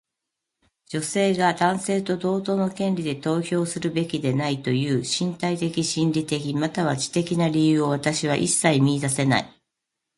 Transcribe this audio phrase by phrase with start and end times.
[0.89, 9.61] 女性が男性と同等の権利で投票するべきではないとする身体的、心理的、または知的な理由を私は一切見いだせない。